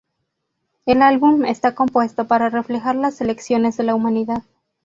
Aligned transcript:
El 0.87 1.03
álbum 1.03 1.45
está 1.45 1.75
compuesto 1.75 2.25
para 2.25 2.49
reflejar 2.49 2.95
las 2.95 3.21
elecciones 3.21 3.77
de 3.77 3.83
la 3.83 3.93
humanidad. 3.93 4.41